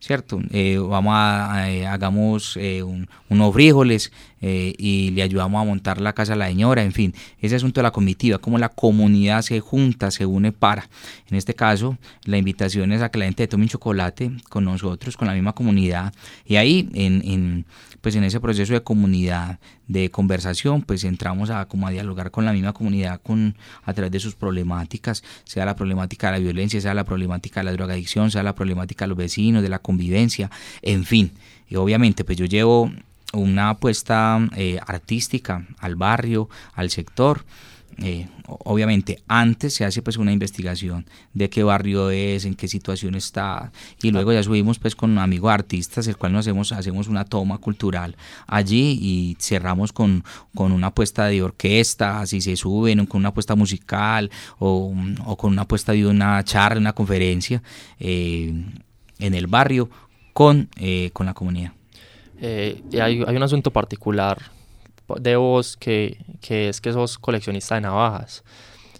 ¿cierto? 0.00 0.40
Eh, 0.50 0.78
vamos 0.78 1.12
a, 1.16 1.70
eh, 1.70 1.86
hagamos 1.86 2.56
eh, 2.56 2.82
unos 3.28 3.52
frijoles 3.52 4.12
y 4.40 5.10
le 5.10 5.22
ayudamos 5.22 5.60
a 5.60 5.64
montar 5.64 6.00
la 6.00 6.12
casa 6.12 6.34
a 6.34 6.36
la 6.36 6.46
señora, 6.46 6.84
en 6.84 6.92
fin, 6.92 7.12
ese 7.40 7.56
asunto 7.56 7.80
de 7.80 7.82
la 7.82 7.90
comitiva, 7.90 8.38
cómo 8.38 8.56
la 8.56 8.68
comunidad 8.68 9.42
se 9.42 9.58
junta, 9.58 10.12
se 10.12 10.26
une 10.26 10.52
para. 10.52 10.88
En 11.28 11.36
este 11.36 11.54
caso, 11.54 11.98
la 12.24 12.38
invitación 12.38 12.92
es 12.92 13.02
a 13.02 13.08
que 13.08 13.18
la 13.18 13.24
gente 13.24 13.48
tome 13.48 13.64
un 13.64 13.68
chocolate 13.68 14.30
con 14.48 14.64
nosotros, 14.64 15.16
con 15.16 15.26
la 15.26 15.34
misma 15.34 15.54
comunidad, 15.54 16.14
y 16.46 16.54
ahí 16.54 16.88
en, 16.94 17.20
en 17.24 17.66
pues 18.00 18.14
en 18.14 18.24
ese 18.24 18.40
proceso 18.40 18.72
de 18.72 18.82
comunidad, 18.82 19.58
de 19.86 20.10
conversación, 20.10 20.82
pues 20.82 21.04
entramos 21.04 21.50
a 21.50 21.66
como 21.66 21.86
a 21.86 21.90
dialogar 21.90 22.30
con 22.30 22.44
la 22.44 22.52
misma 22.52 22.72
comunidad 22.72 23.20
con 23.22 23.56
a 23.84 23.92
través 23.94 24.12
de 24.12 24.20
sus 24.20 24.34
problemáticas, 24.34 25.22
sea 25.44 25.64
la 25.64 25.76
problemática 25.76 26.28
de 26.28 26.38
la 26.38 26.38
violencia, 26.38 26.80
sea 26.80 26.94
la 26.94 27.04
problemática 27.04 27.60
de 27.60 27.64
la 27.64 27.72
drogadicción, 27.72 28.30
sea 28.30 28.42
la 28.42 28.54
problemática 28.54 29.04
de 29.04 29.08
los 29.08 29.18
vecinos, 29.18 29.62
de 29.62 29.68
la 29.68 29.78
convivencia, 29.78 30.50
en 30.82 31.04
fin. 31.04 31.32
Y 31.68 31.76
obviamente, 31.76 32.24
pues 32.24 32.38
yo 32.38 32.46
llevo 32.46 32.90
una 33.32 33.70
apuesta 33.70 34.38
eh, 34.56 34.78
artística 34.86 35.66
al 35.78 35.96
barrio, 35.96 36.48
al 36.74 36.90
sector, 36.90 37.44
eh, 38.00 38.28
obviamente 38.46 39.22
antes 39.26 39.74
se 39.74 39.84
hace 39.84 40.02
pues 40.02 40.18
una 40.18 40.32
investigación 40.32 41.04
de 41.34 41.50
qué 41.50 41.64
barrio 41.64 42.10
es, 42.10 42.44
en 42.44 42.54
qué 42.54 42.68
situación 42.68 43.16
está 43.16 43.72
y 44.00 44.12
luego 44.12 44.32
ya 44.32 44.40
subimos 44.42 44.78
pues 44.78 44.94
con 44.94 45.18
amigos 45.18 45.50
artistas 45.50 46.06
el 46.06 46.16
cual 46.16 46.32
nos 46.32 46.46
hacemos, 46.46 46.70
hacemos 46.70 47.08
una 47.08 47.24
toma 47.24 47.58
cultural 47.58 48.16
allí 48.46 48.98
y 49.02 49.36
cerramos 49.40 49.92
con, 49.92 50.22
con 50.54 50.70
una 50.70 50.88
apuesta 50.88 51.26
de 51.26 51.42
orquesta, 51.42 52.24
si 52.26 52.40
se 52.40 52.54
suben 52.54 53.04
con 53.06 53.20
una 53.20 53.30
apuesta 53.30 53.56
musical 53.56 54.30
o, 54.60 54.94
con 55.36 55.52
una 55.52 55.62
apuesta 55.62 55.90
de 55.90 56.06
una 56.06 56.44
charla, 56.44 56.80
una 56.80 56.92
conferencia 56.92 57.64
eh, 57.98 58.52
en 59.18 59.34
el 59.34 59.48
barrio 59.48 59.90
con, 60.32 60.68
eh, 60.76 61.10
con 61.12 61.26
la 61.26 61.34
comunidad. 61.34 61.72
hay, 62.40 62.80
hay 62.92 63.36
un 63.36 63.42
asunto 63.42 63.72
particular 63.72 64.57
de 65.20 65.36
vos 65.36 65.76
que, 65.76 66.18
que 66.40 66.68
es 66.68 66.80
que 66.80 66.92
sos 66.92 67.18
coleccionista 67.18 67.74
de 67.74 67.82
navajas. 67.82 68.44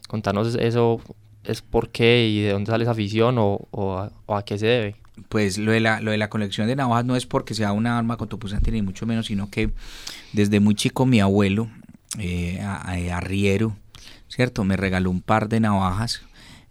Contanos 0.09 0.55
eso, 0.55 1.01
es 1.45 1.63
por 1.63 1.91
qué 1.91 2.29
y 2.29 2.43
de 2.43 2.53
dónde 2.53 2.71
sale 2.71 2.85
esa 2.85 2.93
afición 2.93 3.39
o, 3.39 3.69
o, 3.71 4.11
a, 4.29 4.45
qué 4.45 4.59
se 4.59 4.67
debe. 4.67 4.97
Pues 5.29 5.59
lo 5.59 5.73
de, 5.73 5.81
la, 5.81 6.01
lo 6.01 6.13
de 6.13 6.19
la 6.19 6.31
colección 6.31 6.69
de 6.69 6.77
navajas 6.77 7.05
no 7.05 7.17
es 7.17 7.27
porque 7.27 7.55
sea 7.55 7.73
una 7.73 7.99
arma 7.99 8.17
contopusante 8.17 8.71
ni 8.71 8.83
mucho 8.83 9.07
menos, 9.07 9.27
sino 9.27 9.51
que 9.51 9.71
desde 10.33 10.61
muy 10.61 10.75
chico 10.75 11.07
mi 11.07 11.21
abuelo, 11.21 11.69
eh, 12.19 12.61
arriero, 12.61 13.77
¿cierto? 14.29 14.65
Me 14.65 14.77
regaló 14.77 15.11
un 15.11 15.23
par 15.23 15.49
de 15.49 15.61
navajas 15.61 16.23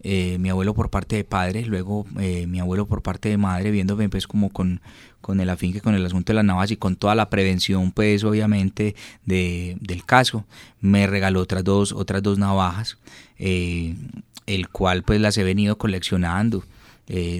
eh, 0.10 0.38
mi 0.40 0.50
abuelo 0.50 0.74
por 0.74 0.90
parte 0.90 1.18
de 1.18 1.26
padre, 1.26 1.66
luego 1.66 2.06
eh, 2.18 2.48
mi 2.48 2.62
abuelo 2.62 2.86
por 2.86 3.02
parte 3.02 3.28
de 3.28 3.36
madre, 3.36 3.72
viéndome 3.72 4.08
pues 4.08 4.26
como 4.26 4.50
con, 4.52 4.80
con 5.20 5.42
el 5.42 5.50
afinque, 5.50 5.82
con 5.82 5.96
el 5.96 6.06
asunto 6.06 6.32
de 6.32 6.36
las 6.36 6.46
navajas 6.46 6.72
y 6.72 6.78
con 6.78 6.96
toda 6.96 7.14
la 7.14 7.30
prevención 7.30 7.92
pues 7.92 8.24
obviamente 8.24 8.96
de, 9.26 9.76
del 9.82 10.06
caso, 10.06 10.46
me 10.80 11.08
regaló 11.08 11.42
otras 11.42 11.62
dos, 11.66 11.92
otras 11.92 12.24
dos 12.24 12.38
navajas, 12.38 12.98
eh, 13.38 13.96
el 14.46 14.70
cual 14.70 15.04
pues 15.04 15.20
las 15.20 15.38
he 15.38 15.44
venido 15.44 15.78
coleccionando. 15.78 16.64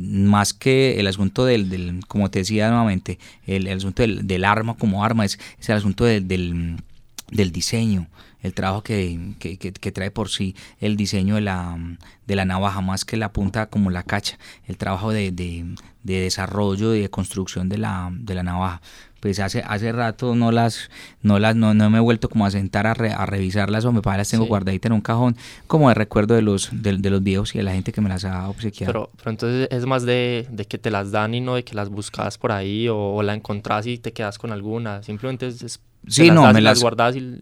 más 0.04 0.54
que 0.54 1.00
el 1.00 1.08
asunto 1.08 1.46
del, 1.46 1.70
del, 1.70 2.02
como 2.10 2.30
te 2.30 2.40
decía 2.40 2.68
nuevamente, 2.68 3.18
el, 3.46 3.66
asunto 3.70 4.02
del, 4.02 4.28
del, 4.28 4.44
arma 4.44 4.76
como 4.76 5.06
arma, 5.06 5.24
es, 5.24 5.40
es 5.58 5.70
el 5.70 5.78
asunto 5.78 6.04
del, 6.04 6.28
del 6.28 7.52
diseño, 7.54 8.08
el 8.42 8.54
trabajo 8.54 8.84
que, 8.84 9.36
que, 9.40 9.58
que, 9.58 9.92
trae 9.92 10.12
por 10.12 10.30
sí 10.30 10.56
el 10.80 10.96
diseño 10.96 11.36
de 11.36 11.42
la, 11.42 11.78
de 12.26 12.36
la 12.36 12.46
navaja, 12.46 12.82
más 12.82 13.06
que 13.06 13.18
la 13.18 13.34
punta 13.34 13.68
como 13.68 13.90
la 13.90 14.04
cacha, 14.04 14.38
el 14.66 14.78
trabajo 14.78 15.12
de, 15.12 15.32
de, 15.32 15.66
de 16.04 16.22
desarrollo 16.22 16.94
y 16.96 17.02
de 17.02 17.10
construcción 17.10 17.70
de 17.70 17.78
la, 17.78 18.10
de 18.12 18.36
la 18.36 18.44
navaja. 18.44 18.82
Pues 19.20 19.40
hace, 19.40 19.64
hace 19.66 19.92
rato 19.92 20.36
no 20.36 20.52
las, 20.52 20.92
no 21.24 21.40
las, 21.40 21.56
no, 21.56 21.74
no 21.74 21.90
me 21.90 21.98
he 21.98 22.02
vuelto 22.02 22.30
como 22.30 22.46
a 22.46 22.52
sentar 22.52 22.86
a, 22.86 22.92
a 22.92 23.26
revisarlas 23.26 23.84
o 23.84 23.92
me 23.92 24.04
parece 24.04 24.20
las 24.20 24.30
tengo 24.30 24.46
guardaditas 24.46 24.90
en 24.90 24.94
un 24.94 25.02
cajón, 25.02 25.36
como 25.66 25.90
de 25.90 25.96
recuerdo 25.96 26.36
de 26.36 26.44
los, 26.44 26.70
de, 26.72 26.94
los 26.98 27.24
viejos 27.24 27.56
y 27.56 27.58
de 27.58 27.64
la 27.64 27.74
gente 27.74 27.92
que 27.92 28.00
me 28.00 28.10
las 28.10 28.26
ha 28.26 28.48
obsequiado. 28.48 28.94
Pero, 28.94 29.10
pero 29.18 29.32
entonces 29.32 29.68
es 29.72 29.86
más 29.88 30.04
de, 30.04 30.48
de, 30.52 30.66
que 30.66 30.78
te 30.78 30.92
las 30.92 31.12
dan 31.12 31.34
y 31.34 31.42
no 31.42 31.56
de 31.56 31.64
que 31.64 31.74
las 31.74 31.90
buscas 31.90 32.38
por 32.38 32.52
ahí 32.52 32.88
o, 32.90 33.24
la 33.24 33.34
encontrás 33.34 33.88
y 33.88 33.98
te 33.98 34.14
quedas 34.14 34.38
con 34.38 34.52
alguna. 34.52 35.02
Simplemente 35.02 35.48
es 35.48 35.80
Sí, 36.08 36.32
no, 36.32 36.52
me 36.54 36.62
las, 36.62 36.82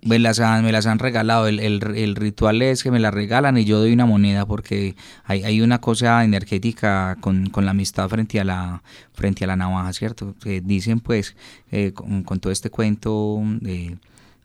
me, 0.02 0.20
las 0.20 0.40
han, 0.40 0.66
me 0.66 0.72
las 0.72 0.88
han 0.88 0.98
regalado. 0.98 1.48
El, 1.48 1.60
el, 1.60 2.16
ritual 2.16 2.62
es 2.64 2.82
que 2.82 2.90
me 2.90 3.00
las 3.00 3.14
regalan 3.14 3.58
y 3.58 3.66
yo 3.66 3.80
doy 3.80 3.94
una 3.94 4.08
moneda 4.08 4.46
porque 4.46 4.96
hay, 5.24 5.44
hay 5.44 5.62
una 5.62 5.80
cosa 5.80 6.24
energética 6.24 7.16
con, 7.22 7.50
con, 7.52 7.66
la 7.66 7.72
amistad 7.72 8.10
frente 8.10 8.40
a 8.40 8.44
la, 8.44 8.82
frente 9.14 9.44
a 9.44 9.48
la 9.48 9.56
navaja, 9.56 9.94
¿cierto? 9.94 10.36
Que 10.42 10.62
dicen 10.62 11.00
pues 11.00 11.36
eh, 11.72 11.92
con, 11.94 12.24
con, 12.24 12.40
todo 12.40 12.52
este 12.52 12.72
cuento 12.72 13.40
de, 13.62 13.98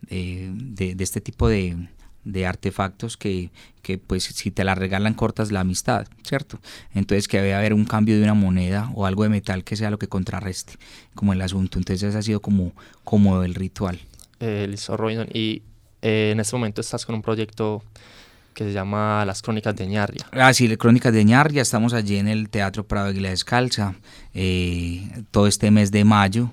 de, 0.09 0.95
de, 0.95 1.03
este 1.03 1.19
tipo 1.19 1.49
de, 1.49 1.75
de 2.23 2.45
artefactos 2.45 3.17
que, 3.17 3.49
que, 3.81 3.97
pues 3.97 4.23
si 4.23 4.51
te 4.51 4.63
la 4.63 4.75
regalan 4.75 5.15
cortas 5.15 5.51
la 5.51 5.61
amistad, 5.61 6.07
¿cierto? 6.23 6.59
Entonces 6.93 7.27
que 7.27 7.37
debe 7.37 7.55
haber 7.55 7.73
un 7.73 7.85
cambio 7.85 8.17
de 8.17 8.23
una 8.23 8.35
moneda 8.35 8.91
o 8.93 9.07
algo 9.07 9.23
de 9.23 9.29
metal 9.29 9.63
que 9.63 9.75
sea 9.75 9.89
lo 9.89 9.97
que 9.97 10.07
contrarreste 10.07 10.73
como 11.15 11.33
el 11.33 11.41
asunto. 11.41 11.79
Entonces 11.79 12.09
ese 12.09 12.17
ha 12.19 12.21
sido 12.21 12.39
como, 12.39 12.73
como 13.03 13.41
el 13.41 13.55
ritual 13.55 13.99
eh, 14.41 14.67
listo. 14.67 14.97
Y 15.33 15.63
eh, 16.01 16.31
en 16.31 16.39
este 16.39 16.55
momento 16.55 16.81
estás 16.81 17.05
con 17.05 17.15
un 17.15 17.21
proyecto 17.21 17.83
que 18.53 18.65
se 18.65 18.73
llama 18.73 19.23
Las 19.25 19.41
Crónicas 19.41 19.75
de 19.75 19.87
Ñarria. 19.87 20.25
Ah, 20.31 20.53
sí, 20.53 20.67
Las 20.67 20.77
Crónicas 20.77 21.13
de 21.13 21.23
Ñarria. 21.23 21.61
Estamos 21.61 21.93
allí 21.93 22.17
en 22.17 22.27
el 22.27 22.49
Teatro 22.49 22.85
Prado 22.85 23.07
Aguila 23.07 23.29
Descalza 23.29 23.95
eh, 24.33 25.23
todo 25.31 25.47
este 25.47 25.71
mes 25.71 25.91
de 25.91 26.03
mayo. 26.03 26.51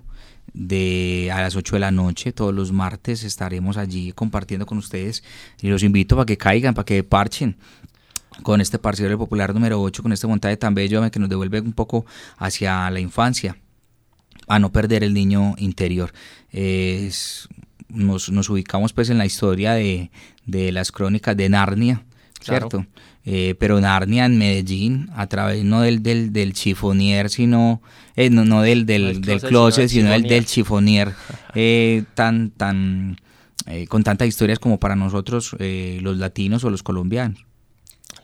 De 0.54 1.30
a 1.32 1.42
las 1.42 1.54
8 1.54 1.76
de 1.76 1.80
la 1.80 1.90
noche, 1.90 2.32
todos 2.32 2.54
los 2.54 2.72
martes 2.72 3.22
estaremos 3.22 3.76
allí 3.76 4.12
compartiendo 4.12 4.64
con 4.64 4.78
ustedes 4.78 5.22
y 5.60 5.68
los 5.68 5.82
invito 5.82 6.16
para 6.16 6.24
que 6.24 6.38
caigan, 6.38 6.74
para 6.74 6.86
que 6.86 7.04
parchen 7.04 7.58
con 8.42 8.60
este 8.60 8.78
parcero 8.78 9.10
del 9.10 9.18
popular 9.18 9.54
número 9.54 9.80
8, 9.80 10.02
con 10.02 10.12
este 10.12 10.26
montaje 10.26 10.56
tan 10.56 10.74
bello 10.74 11.08
que 11.10 11.20
nos 11.20 11.28
devuelve 11.28 11.60
un 11.60 11.74
poco 11.74 12.06
hacia 12.38 12.90
la 12.90 12.98
infancia, 12.98 13.56
a 14.48 14.58
no 14.58 14.72
perder 14.72 15.04
el 15.04 15.14
niño 15.14 15.54
interior. 15.58 16.12
Nos, 17.88 18.30
nos, 18.30 18.50
ubicamos 18.50 18.92
pues 18.92 19.10
en 19.10 19.18
la 19.18 19.26
historia 19.26 19.72
de, 19.72 20.10
de 20.46 20.72
las 20.72 20.92
crónicas 20.92 21.36
de 21.36 21.48
Narnia, 21.48 22.04
¿cierto? 22.40 22.86
Eh, 23.24 23.54
pero 23.58 23.80
Narnia 23.80 24.24
en 24.24 24.38
Medellín, 24.38 25.10
a 25.14 25.26
través 25.26 25.62
no 25.64 25.82
del, 25.82 26.02
del, 26.02 26.32
del 26.32 26.54
chifonier, 26.54 27.28
sino, 27.28 27.82
eh, 28.16 28.30
no, 28.30 28.44
no, 28.44 28.62
del, 28.62 28.86
del, 28.86 29.20
del 29.20 29.40
closet, 29.42 29.88
sino 29.88 30.14
el 30.14 30.22
del 30.22 30.46
chifonier, 30.46 31.12
eh, 31.54 32.04
tan, 32.14 32.50
tan, 32.50 33.20
con 33.88 34.02
tantas 34.02 34.28
historias 34.28 34.58
como 34.58 34.80
para 34.80 34.96
nosotros 34.96 35.54
los 35.58 36.16
latinos 36.16 36.64
o 36.64 36.70
los 36.70 36.82
colombianos. 36.82 37.44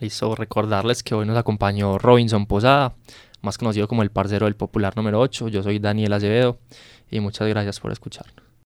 Listo, 0.01 0.35
recordarles 0.35 1.03
que 1.03 1.15
hoy 1.15 1.27
nos 1.27 1.37
acompañó 1.37 1.99
Robinson 1.99 2.47
Posada, 2.47 2.95
más 3.43 3.59
conocido 3.59 3.87
como 3.89 4.03
el 4.03 4.11
parcero 4.11 4.47
del 4.47 4.57
popular 4.57 4.97
número 4.97 5.21
8. 5.21 5.49
Yo 5.49 5.63
soy 5.63 5.79
Daniel 5.79 6.15
Acevedo 6.15 6.59
y 7.11 7.21
muchas 7.21 7.47
gracias 7.49 7.79
por 7.79 7.93
escucharnos. 7.93 8.54